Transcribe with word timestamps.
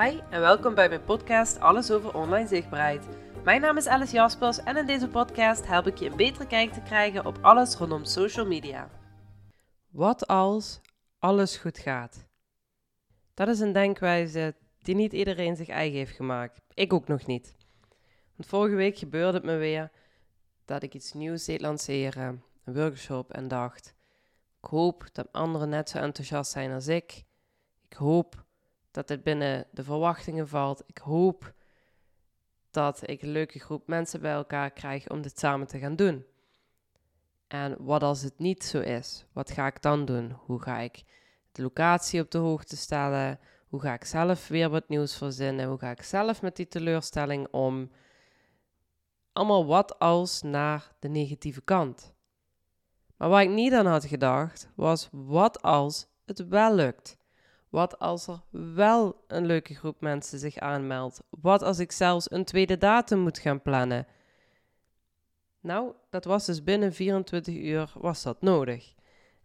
Hi 0.00 0.20
en 0.30 0.40
welkom 0.40 0.74
bij 0.74 0.88
mijn 0.88 1.04
podcast 1.04 1.60
Alles 1.60 1.90
over 1.90 2.14
online 2.14 2.48
zichtbaarheid. 2.48 3.06
Mijn 3.44 3.60
naam 3.60 3.76
is 3.76 3.86
Alice 3.86 4.14
Jaspers 4.14 4.58
en 4.58 4.76
in 4.76 4.86
deze 4.86 5.08
podcast 5.08 5.66
help 5.66 5.86
ik 5.86 5.98
je 5.98 6.10
een 6.10 6.16
betere 6.16 6.46
kijk 6.46 6.72
te 6.72 6.82
krijgen 6.82 7.26
op 7.26 7.38
alles 7.40 7.74
rondom 7.74 8.04
social 8.04 8.46
media. 8.46 8.90
Wat 9.90 10.26
als 10.26 10.80
alles 11.18 11.56
goed 11.56 11.78
gaat? 11.78 12.26
Dat 13.34 13.48
is 13.48 13.60
een 13.60 13.72
denkwijze 13.72 14.54
die 14.78 14.94
niet 14.94 15.12
iedereen 15.12 15.56
zich 15.56 15.68
eigen 15.68 15.98
heeft 15.98 16.16
gemaakt. 16.16 16.60
Ik 16.74 16.92
ook 16.92 17.08
nog 17.08 17.26
niet. 17.26 17.54
Want 18.36 18.48
vorige 18.48 18.74
week 18.74 18.98
gebeurde 18.98 19.36
het 19.36 19.46
me 19.46 19.56
weer 19.56 19.90
dat 20.64 20.82
ik 20.82 20.94
iets 20.94 21.12
nieuws 21.12 21.44
deed 21.44 21.60
lanceren, 21.60 22.44
een 22.64 22.74
workshop, 22.74 23.32
en 23.32 23.48
dacht: 23.48 23.94
ik 24.62 24.68
hoop 24.68 25.08
dat 25.12 25.32
anderen 25.32 25.68
net 25.68 25.88
zo 25.88 25.98
enthousiast 25.98 26.50
zijn 26.50 26.72
als 26.72 26.86
ik. 26.86 27.24
Ik 27.88 27.96
hoop 27.96 28.43
dat 28.94 29.08
het 29.08 29.22
binnen 29.22 29.66
de 29.70 29.84
verwachtingen 29.84 30.48
valt. 30.48 30.82
Ik 30.86 30.98
hoop 30.98 31.52
dat 32.70 33.08
ik 33.08 33.22
een 33.22 33.28
leuke 33.28 33.58
groep 33.58 33.86
mensen 33.88 34.20
bij 34.20 34.32
elkaar 34.32 34.70
krijg 34.70 35.08
om 35.08 35.22
dit 35.22 35.38
samen 35.38 35.66
te 35.66 35.78
gaan 35.78 35.96
doen. 35.96 36.24
En 37.48 37.76
wat 37.78 38.02
als 38.02 38.22
het 38.22 38.38
niet 38.38 38.64
zo 38.64 38.80
is? 38.80 39.26
Wat 39.32 39.50
ga 39.50 39.66
ik 39.66 39.82
dan 39.82 40.04
doen? 40.04 40.30
Hoe 40.30 40.62
ga 40.62 40.78
ik 40.78 41.04
de 41.52 41.62
locatie 41.62 42.20
op 42.20 42.30
de 42.30 42.38
hoogte 42.38 42.76
stellen? 42.76 43.38
Hoe 43.68 43.80
ga 43.80 43.92
ik 43.92 44.04
zelf 44.04 44.48
weer 44.48 44.70
wat 44.70 44.88
nieuws 44.88 45.16
verzinnen? 45.16 45.68
Hoe 45.68 45.78
ga 45.78 45.90
ik 45.90 46.02
zelf 46.02 46.42
met 46.42 46.56
die 46.56 46.68
teleurstelling 46.68 47.48
om? 47.50 47.90
Allemaal 49.32 49.66
wat 49.66 49.98
als 49.98 50.42
naar 50.42 50.92
de 50.98 51.08
negatieve 51.08 51.62
kant. 51.62 52.14
Maar 53.16 53.28
waar 53.28 53.42
ik 53.42 53.50
niet 53.50 53.72
aan 53.72 53.86
had 53.86 54.04
gedacht, 54.04 54.68
was 54.74 55.08
wat 55.12 55.62
als 55.62 56.06
het 56.24 56.48
wel 56.48 56.74
lukt? 56.74 57.16
Wat 57.74 57.98
als 57.98 58.26
er 58.26 58.40
wel 58.50 59.24
een 59.26 59.46
leuke 59.46 59.74
groep 59.74 60.00
mensen 60.00 60.38
zich 60.38 60.58
aanmeldt? 60.58 61.22
Wat 61.30 61.62
als 61.62 61.78
ik 61.78 61.92
zelfs 61.92 62.30
een 62.30 62.44
tweede 62.44 62.78
datum 62.78 63.18
moet 63.18 63.38
gaan 63.38 63.62
plannen? 63.62 64.06
Nou, 65.60 65.92
dat 66.10 66.24
was 66.24 66.46
dus 66.46 66.62
binnen 66.64 66.92
24 66.92 67.54
uur 67.54 67.92
was 67.94 68.22
dat 68.22 68.40
nodig. 68.40 68.94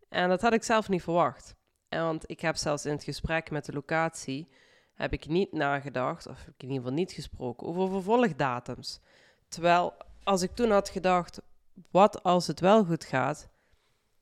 En 0.09 0.30
dat 0.30 0.41
had 0.41 0.53
ik 0.53 0.63
zelf 0.63 0.89
niet 0.89 1.03
verwacht. 1.03 1.55
Want 1.88 2.30
ik 2.30 2.39
heb 2.39 2.55
zelfs 2.55 2.86
in 2.86 2.91
het 2.91 3.03
gesprek 3.03 3.52
met 3.52 3.66
de 3.66 3.73
locatie 3.73 4.49
heb 4.93 5.14
ik 5.14 5.27
niet 5.27 5.52
nagedacht, 5.52 6.27
of 6.27 6.38
heb 6.38 6.53
ik 6.53 6.64
in 6.64 6.67
ieder 6.67 6.83
geval 6.83 6.97
niet 6.97 7.11
gesproken, 7.11 7.67
over 7.67 7.89
vervolgdatums. 7.89 9.02
Terwijl 9.47 9.93
als 10.23 10.41
ik 10.41 10.52
toen 10.52 10.71
had 10.71 10.89
gedacht, 10.89 11.41
wat 11.91 12.23
als 12.23 12.47
het 12.47 12.59
wel 12.59 12.86
goed 12.86 13.03
gaat, 13.03 13.49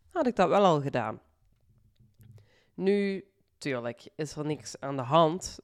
had 0.09 0.27
ik 0.27 0.35
dat 0.35 0.49
wel 0.49 0.65
al 0.65 0.81
gedaan. 0.81 1.21
Nu, 2.73 3.26
tuurlijk, 3.57 4.09
is 4.15 4.35
er 4.35 4.45
niks 4.45 4.79
aan 4.79 4.95
de 4.95 5.01
hand, 5.01 5.59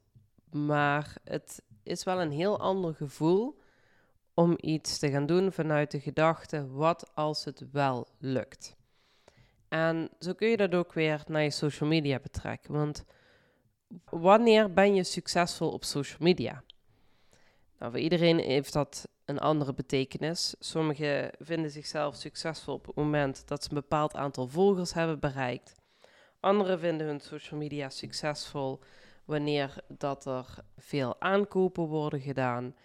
maar 0.52 1.16
het 1.24 1.62
is 1.84 2.04
wel 2.04 2.22
een 2.22 2.32
heel 2.32 2.60
ander 2.60 2.94
gevoel 2.94 3.62
om 4.34 4.58
iets 4.62 5.00
te 5.00 5.12
gaan 5.12 5.26
doen 5.26 5.52
vanuit 5.52 5.92
de 5.92 6.00
gedachte: 6.00 6.68
wat 6.68 7.16
als 7.16 7.46
het 7.46 7.72
wel 7.72 8.08
lukt? 8.18 8.76
En 9.68 10.10
zo 10.20 10.34
kun 10.34 10.48
je 10.48 10.58
dat 10.58 10.76
ook 10.76 10.94
weer 10.94 11.24
naar 11.28 11.44
je 11.44 11.52
social 11.52 11.90
media 11.90 12.20
betrekken. 12.20 12.74
Want 12.74 13.04
wanneer 14.10 14.74
ben 14.74 14.96
je 14.96 15.04
succesvol 15.04 15.72
op 15.72 15.84
social 15.84 16.20
media? 16.22 16.64
Nou, 17.80 17.92
voor 17.92 18.00
iedereen 18.00 18.40
heeft 18.40 18.74
dat 18.74 19.08
een 19.26 19.40
andere 19.40 19.74
betekenis. 19.74 20.56
Sommigen 20.60 21.32
vinden 21.40 21.72
zichzelf 21.72 22.16
succesvol 22.16 22.74
op 22.74 22.86
het 22.86 22.96
moment 22.96 23.48
dat 23.48 23.64
ze 23.64 23.70
een 23.70 23.76
bepaald 23.76 24.16
aantal 24.16 24.48
volgers 24.48 24.94
hebben 24.94 25.20
bereikt. 25.20 25.82
Anderen 26.44 26.80
vinden 26.80 27.08
hun 27.08 27.20
social 27.20 27.60
media 27.60 27.90
succesvol 27.90 28.80
wanneer 29.26 29.76
dat 29.88 30.26
er 30.26 30.64
veel 30.78 31.22
aankopen 31.22 31.84
worden 31.84 32.20
gedaan 32.22 32.76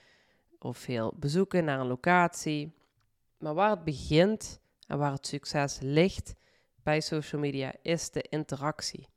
of 0.58 0.78
veel 0.78 1.12
bezoeken 1.16 1.64
naar 1.64 1.80
een 1.80 1.86
locatie. 1.86 2.74
Maar 3.38 3.54
waar 3.54 3.70
het 3.70 3.84
begint 3.84 4.60
en 4.86 4.98
waar 4.98 5.12
het 5.12 5.26
succes 5.26 5.78
ligt 5.80 6.34
bij 6.82 7.00
social 7.00 7.40
media 7.40 7.74
is 7.82 8.10
de 8.10 8.22
interactie. 8.22 9.08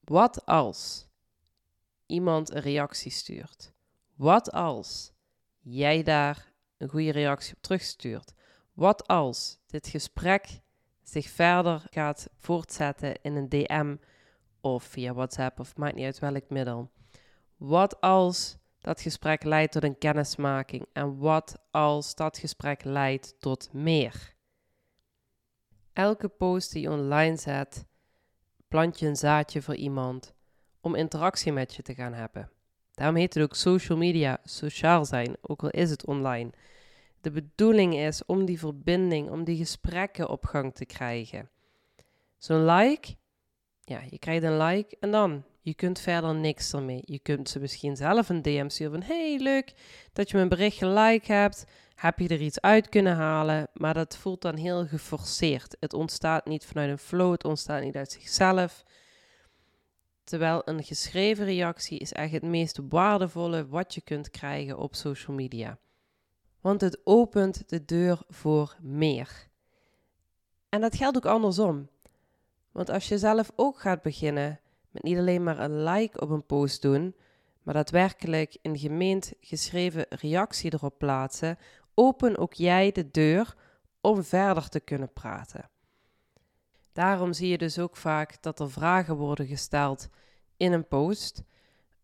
Wat 0.00 0.46
als 0.46 1.08
iemand 2.06 2.50
een 2.54 2.60
reactie 2.60 3.10
stuurt? 3.10 3.72
Wat 4.14 4.50
als 4.52 5.12
jij 5.60 6.02
daar 6.02 6.52
een 6.76 6.88
goede 6.88 7.12
reactie 7.12 7.54
op 7.54 7.62
terugstuurt? 7.62 8.32
Wat 8.72 9.06
als 9.06 9.58
dit 9.66 9.88
gesprek 9.88 10.62
zich 11.04 11.28
verder 11.28 11.82
gaat 11.90 12.28
voortzetten 12.36 13.22
in 13.22 13.36
een 13.36 13.48
DM 13.48 13.96
of 14.60 14.84
via 14.84 15.14
WhatsApp 15.14 15.60
of 15.60 15.76
maakt 15.76 15.94
niet 15.94 16.04
uit 16.04 16.18
welk 16.18 16.48
middel? 16.50 16.90
Wat 17.56 18.00
als 18.00 18.56
dat 18.78 19.00
gesprek 19.00 19.44
leidt 19.44 19.72
tot 19.72 19.82
een 19.82 19.98
kennismaking 19.98 20.86
en 20.92 21.18
wat 21.18 21.58
als 21.70 22.14
dat 22.14 22.38
gesprek 22.38 22.84
leidt 22.84 23.34
tot 23.40 23.72
meer? 23.72 24.34
Elke 25.92 26.28
post 26.28 26.72
die 26.72 26.82
je 26.82 26.90
online 26.90 27.36
zet, 27.36 27.86
plant 28.68 28.98
je 28.98 29.06
een 29.06 29.16
zaadje 29.16 29.62
voor 29.62 29.74
iemand 29.74 30.34
om 30.80 30.94
interactie 30.94 31.52
met 31.52 31.74
je 31.74 31.82
te 31.82 31.94
gaan 31.94 32.12
hebben. 32.12 32.50
Daarom 32.94 33.16
heet 33.16 33.34
het 33.34 33.42
ook 33.42 33.54
social 33.54 33.98
media, 33.98 34.38
sociaal 34.44 35.04
zijn, 35.04 35.36
ook 35.40 35.62
al 35.62 35.70
is 35.70 35.90
het 35.90 36.06
online. 36.06 36.50
De 37.24 37.30
bedoeling 37.30 37.94
is 37.94 38.24
om 38.26 38.44
die 38.44 38.58
verbinding, 38.58 39.30
om 39.30 39.44
die 39.44 39.56
gesprekken 39.56 40.28
op 40.28 40.44
gang 40.44 40.74
te 40.74 40.84
krijgen. 40.84 41.50
Zo'n 42.38 42.64
like, 42.64 43.14
ja, 43.80 44.00
je 44.10 44.18
krijgt 44.18 44.42
een 44.42 44.56
like 44.56 44.96
en 45.00 45.10
dan, 45.10 45.44
je 45.60 45.74
kunt 45.74 46.00
verder 46.00 46.34
niks 46.34 46.72
ermee. 46.72 47.02
Je 47.04 47.18
kunt 47.18 47.48
ze 47.48 47.60
misschien 47.60 47.96
zelf 47.96 48.28
een 48.28 48.42
DM 48.42 48.68
sturen 48.68 48.92
van, 48.92 49.02
hey, 49.02 49.38
leuk 49.38 49.72
dat 50.12 50.30
je 50.30 50.36
mijn 50.36 50.48
bericht 50.48 50.76
gelike 50.76 51.32
hebt. 51.32 51.64
Heb 51.94 52.18
je 52.18 52.28
er 52.28 52.40
iets 52.40 52.60
uit 52.60 52.88
kunnen 52.88 53.16
halen? 53.16 53.68
Maar 53.72 53.94
dat 53.94 54.16
voelt 54.16 54.42
dan 54.42 54.56
heel 54.56 54.86
geforceerd. 54.86 55.76
Het 55.80 55.92
ontstaat 55.92 56.46
niet 56.46 56.64
vanuit 56.64 56.90
een 56.90 56.98
flow, 56.98 57.32
het 57.32 57.44
ontstaat 57.44 57.82
niet 57.82 57.96
uit 57.96 58.12
zichzelf. 58.12 58.84
Terwijl 60.24 60.62
een 60.64 60.82
geschreven 60.82 61.44
reactie 61.44 61.98
is 61.98 62.12
echt 62.12 62.32
het 62.32 62.42
meest 62.42 62.78
waardevolle 62.88 63.66
wat 63.66 63.94
je 63.94 64.00
kunt 64.00 64.30
krijgen 64.30 64.78
op 64.78 64.94
social 64.94 65.36
media. 65.36 65.78
Want 66.64 66.80
het 66.80 67.00
opent 67.04 67.68
de 67.68 67.84
deur 67.84 68.22
voor 68.28 68.76
meer. 68.80 69.48
En 70.68 70.80
dat 70.80 70.96
geldt 70.96 71.16
ook 71.16 71.26
andersom. 71.26 71.88
Want 72.72 72.90
als 72.90 73.08
je 73.08 73.18
zelf 73.18 73.52
ook 73.56 73.80
gaat 73.80 74.02
beginnen 74.02 74.60
met 74.90 75.02
niet 75.02 75.18
alleen 75.18 75.42
maar 75.42 75.58
een 75.58 75.82
like 75.82 76.20
op 76.20 76.30
een 76.30 76.46
post 76.46 76.82
doen, 76.82 77.14
maar 77.62 77.74
daadwerkelijk 77.74 78.56
een 78.62 78.78
gemeend 78.78 79.32
geschreven 79.40 80.06
reactie 80.08 80.72
erop 80.72 80.98
plaatsen, 80.98 81.58
open 81.94 82.38
ook 82.38 82.52
jij 82.52 82.92
de 82.92 83.10
deur 83.10 83.56
om 84.00 84.22
verder 84.22 84.68
te 84.68 84.80
kunnen 84.80 85.12
praten. 85.12 85.70
Daarom 86.92 87.32
zie 87.32 87.48
je 87.48 87.58
dus 87.58 87.78
ook 87.78 87.96
vaak 87.96 88.42
dat 88.42 88.60
er 88.60 88.70
vragen 88.70 89.16
worden 89.16 89.46
gesteld 89.46 90.08
in 90.56 90.72
een 90.72 90.88
post. 90.88 91.42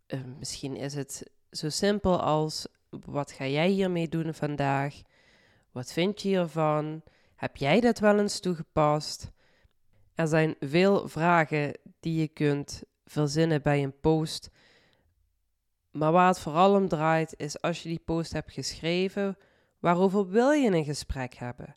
Uh, 0.07 0.21
misschien 0.39 0.77
is 0.77 0.95
het 0.95 1.31
zo 1.51 1.69
simpel 1.69 2.21
als: 2.21 2.67
wat 2.91 3.33
ga 3.33 3.47
jij 3.47 3.69
hiermee 3.69 4.09
doen 4.09 4.35
vandaag? 4.35 5.03
Wat 5.73 5.93
vind 5.93 6.23
je 6.23 6.29
hiervan? 6.29 7.03
Heb 7.35 7.57
jij 7.57 7.81
dat 7.81 7.99
wel 7.99 8.19
eens 8.19 8.41
toegepast? 8.41 9.31
Er 10.15 10.27
zijn 10.27 10.57
veel 10.61 11.09
vragen 11.09 11.79
die 12.01 12.21
je 12.21 12.29
kunt 12.29 12.83
verzinnen 13.05 13.63
bij 13.63 13.83
een 13.83 14.01
post. 14.01 14.51
Maar 15.91 16.13
waar 16.13 16.29
het 16.29 16.41
vooral 16.41 16.75
om 16.75 16.89
draait 16.89 17.35
is 17.37 17.61
als 17.61 17.83
je 17.83 17.89
die 17.89 18.03
post 18.05 18.33
hebt 18.33 18.53
geschreven, 18.53 19.37
waarover 19.79 20.29
wil 20.29 20.51
je 20.51 20.71
een 20.71 20.85
gesprek 20.85 21.35
hebben? 21.35 21.77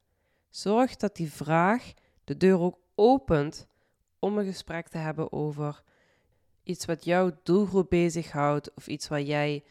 Zorg 0.49 0.95
dat 0.95 1.15
die 1.15 1.31
vraag 1.31 1.93
de 2.23 2.37
deur 2.37 2.59
ook 2.59 2.77
opent 2.95 3.67
om 4.19 4.37
een 4.37 4.45
gesprek 4.45 4.87
te 4.87 4.97
hebben 4.97 5.31
over 5.31 5.83
iets 6.63 6.85
wat 6.85 7.05
jouw 7.05 7.31
doelgroep 7.43 7.89
bezighoudt 7.89 8.73
of 8.73 8.87
iets 8.87 9.07
waar 9.07 9.21
jij 9.21 9.63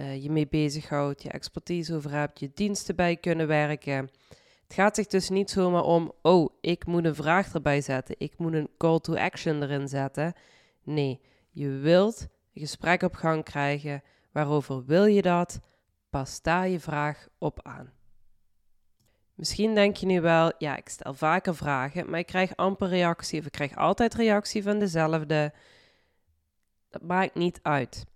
uh, 0.00 0.22
je 0.22 0.30
mee 0.30 0.48
bezighoudt, 0.48 1.22
je 1.22 1.30
expertise 1.30 1.94
over 1.94 2.10
hebt, 2.10 2.40
je 2.40 2.50
diensten 2.54 2.96
bij 2.96 3.16
kunnen 3.16 3.46
werken. 3.46 4.10
Het 4.62 4.74
gaat 4.74 4.96
zich 4.96 5.06
dus 5.06 5.28
niet 5.28 5.50
zomaar 5.50 5.82
om, 5.82 6.12
oh, 6.22 6.48
ik 6.60 6.86
moet 6.86 7.04
een 7.04 7.14
vraag 7.14 7.54
erbij 7.54 7.80
zetten, 7.80 8.14
ik 8.18 8.38
moet 8.38 8.52
een 8.52 8.70
call 8.78 8.98
to 8.98 9.14
action 9.14 9.62
erin 9.62 9.88
zetten. 9.88 10.32
Nee, 10.82 11.20
je 11.50 11.68
wilt 11.68 12.20
een 12.54 12.60
gesprek 12.60 13.02
op 13.02 13.14
gang 13.14 13.44
krijgen. 13.44 14.02
Waarover 14.32 14.84
wil 14.84 15.04
je 15.04 15.22
dat? 15.22 15.60
Pas 16.10 16.42
daar 16.42 16.68
je 16.68 16.80
vraag 16.80 17.28
op 17.38 17.62
aan. 17.62 17.92
Misschien 19.34 19.74
denk 19.74 19.96
je 19.96 20.06
nu 20.06 20.20
wel, 20.20 20.52
ja, 20.58 20.76
ik 20.76 20.88
stel 20.88 21.14
vaker 21.14 21.54
vragen, 21.54 22.10
maar 22.10 22.18
ik 22.18 22.26
krijg 22.26 22.56
amper 22.56 22.88
reactie 22.88 23.40
of 23.40 23.46
ik 23.46 23.52
krijg 23.52 23.76
altijd 23.76 24.14
reactie 24.14 24.62
van 24.62 24.78
dezelfde. 24.78 25.52
Dat 26.88 27.02
maakt 27.02 27.34
niet 27.34 27.58
uit. 27.62 28.06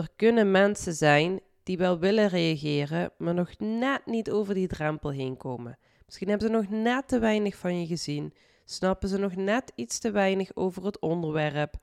Er 0.00 0.08
kunnen 0.16 0.50
mensen 0.50 0.94
zijn 0.94 1.40
die 1.62 1.78
wel 1.78 1.98
willen 1.98 2.28
reageren, 2.28 3.12
maar 3.18 3.34
nog 3.34 3.58
net 3.58 4.06
niet 4.06 4.30
over 4.30 4.54
die 4.54 4.66
drempel 4.66 5.10
heen 5.10 5.36
komen. 5.36 5.78
Misschien 6.04 6.28
hebben 6.28 6.46
ze 6.46 6.52
nog 6.52 6.68
net 6.68 7.08
te 7.08 7.18
weinig 7.18 7.56
van 7.56 7.80
je 7.80 7.86
gezien, 7.86 8.34
snappen 8.64 9.08
ze 9.08 9.18
nog 9.18 9.36
net 9.36 9.72
iets 9.74 9.98
te 9.98 10.10
weinig 10.10 10.56
over 10.56 10.84
het 10.84 10.98
onderwerp. 10.98 11.74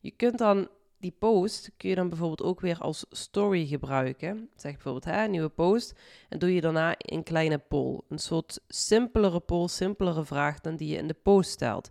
Je 0.00 0.10
kunt 0.10 0.38
dan 0.38 0.68
die 0.98 1.14
post 1.18 1.70
kun 1.76 1.88
je 1.88 1.94
dan 1.94 2.08
bijvoorbeeld 2.08 2.42
ook 2.42 2.60
weer 2.60 2.78
als 2.78 3.06
story 3.10 3.66
gebruiken. 3.66 4.50
Zeg 4.56 4.72
bijvoorbeeld 4.72 5.04
hè, 5.04 5.26
nieuwe 5.26 5.48
post 5.48 5.98
en 6.28 6.38
doe 6.38 6.54
je 6.54 6.60
daarna 6.60 6.94
een 6.98 7.22
kleine 7.22 7.58
poll. 7.58 8.00
Een 8.08 8.18
soort 8.18 8.60
simpelere 8.68 9.40
poll, 9.40 9.68
simpelere 9.68 10.24
vraag 10.24 10.60
dan 10.60 10.76
die 10.76 10.88
je 10.88 10.96
in 10.96 11.06
de 11.06 11.16
post 11.22 11.50
stelt. 11.50 11.90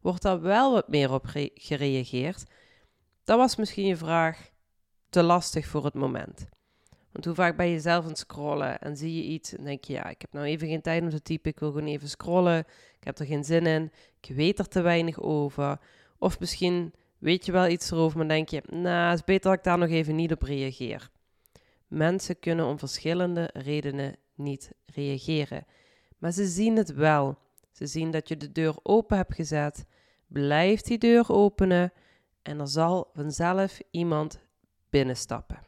Wordt 0.00 0.22
daar 0.22 0.40
wel 0.40 0.72
wat 0.72 0.88
meer 0.88 1.12
op 1.12 1.24
gereageerd? 1.54 2.44
Dat 3.24 3.38
was 3.38 3.56
misschien 3.56 3.86
je 3.86 3.96
vraag 3.96 4.50
te 5.10 5.22
lastig 5.22 5.66
voor 5.66 5.84
het 5.84 5.94
moment. 5.94 6.48
Want 7.12 7.24
hoe 7.24 7.34
vaak 7.34 7.56
ben 7.56 7.66
je 7.66 7.80
zelf 7.80 8.02
aan 8.02 8.10
het 8.10 8.18
scrollen 8.18 8.80
en 8.80 8.96
zie 8.96 9.16
je 9.16 9.22
iets 9.22 9.54
en 9.54 9.64
denk 9.64 9.84
je, 9.84 9.92
ja, 9.92 10.08
ik 10.08 10.20
heb 10.20 10.32
nou 10.32 10.46
even 10.46 10.68
geen 10.68 10.80
tijd 10.80 11.02
om 11.02 11.10
te 11.10 11.22
typen, 11.22 11.50
ik 11.50 11.58
wil 11.58 11.72
gewoon 11.72 11.86
even 11.86 12.08
scrollen, 12.08 12.58
ik 12.98 13.04
heb 13.04 13.18
er 13.18 13.26
geen 13.26 13.44
zin 13.44 13.66
in, 13.66 13.92
ik 14.20 14.34
weet 14.34 14.58
er 14.58 14.68
te 14.68 14.80
weinig 14.80 15.20
over. 15.20 15.80
Of 16.18 16.40
misschien 16.40 16.94
weet 17.18 17.46
je 17.46 17.52
wel 17.52 17.68
iets 17.68 17.90
erover, 17.90 18.18
maar 18.18 18.28
denk 18.28 18.48
je, 18.48 18.62
nou, 18.70 19.10
het 19.10 19.18
is 19.18 19.24
beter 19.24 19.50
dat 19.50 19.58
ik 19.58 19.64
daar 19.64 19.78
nog 19.78 19.88
even 19.88 20.14
niet 20.14 20.32
op 20.32 20.42
reageer. 20.42 21.10
Mensen 21.86 22.38
kunnen 22.38 22.66
om 22.66 22.78
verschillende 22.78 23.50
redenen 23.52 24.16
niet 24.34 24.72
reageren, 24.86 25.66
maar 26.18 26.32
ze 26.32 26.46
zien 26.46 26.76
het 26.76 26.94
wel. 26.94 27.38
Ze 27.72 27.86
zien 27.86 28.10
dat 28.10 28.28
je 28.28 28.36
de 28.36 28.52
deur 28.52 28.74
open 28.82 29.16
hebt 29.16 29.34
gezet, 29.34 29.84
blijf 30.26 30.80
die 30.80 30.98
deur 30.98 31.32
openen 31.32 31.92
en 32.42 32.60
er 32.60 32.68
zal 32.68 33.10
vanzelf 33.14 33.80
iemand 33.90 34.40
binnenstappen. 34.90 35.58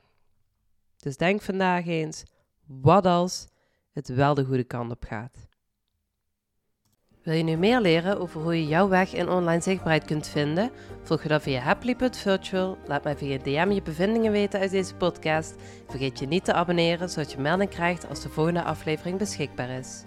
Dus 0.96 1.16
denk 1.16 1.42
vandaag 1.42 1.86
eens, 1.86 2.24
wat 2.66 3.06
als 3.06 3.46
het 3.92 4.08
wel 4.08 4.34
de 4.34 4.44
goede 4.44 4.64
kant 4.64 4.90
op 4.90 5.04
gaat? 5.04 5.50
Wil 7.22 7.34
je 7.34 7.42
nu 7.42 7.56
meer 7.56 7.80
leren 7.80 8.20
over 8.20 8.40
hoe 8.40 8.56
je 8.60 8.66
jouw 8.66 8.88
weg 8.88 9.12
in 9.14 9.28
online 9.28 9.60
zichtbaarheid 9.60 10.04
kunt 10.04 10.26
vinden? 10.26 10.70
Volg 11.02 11.22
je 11.22 11.28
dan 11.28 11.40
via 11.40 11.60
happily.virtual. 11.60 12.78
Laat 12.86 13.04
mij 13.04 13.16
via 13.16 13.38
DM 13.38 13.70
je 13.70 13.82
bevindingen 13.82 14.32
weten 14.32 14.60
uit 14.60 14.70
deze 14.70 14.94
podcast. 14.94 15.54
Vergeet 15.88 16.18
je 16.18 16.26
niet 16.26 16.44
te 16.44 16.52
abonneren, 16.52 17.08
zodat 17.08 17.32
je 17.32 17.38
melding 17.38 17.70
krijgt 17.70 18.08
als 18.08 18.22
de 18.22 18.28
volgende 18.28 18.62
aflevering 18.62 19.18
beschikbaar 19.18 19.70
is. 19.70 20.04